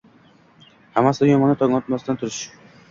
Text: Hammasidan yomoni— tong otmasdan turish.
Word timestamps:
Hammasidan 0.95 1.31
yomoni— 1.33 1.59
tong 1.63 1.79
otmasdan 1.83 2.21
turish. 2.25 2.43